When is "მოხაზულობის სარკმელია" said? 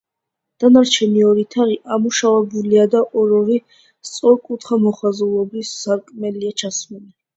4.87-6.57